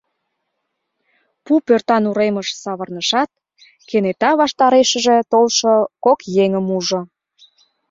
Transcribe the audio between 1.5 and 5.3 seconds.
пӧртан уремыш савырнышат, кенета ваштарешыже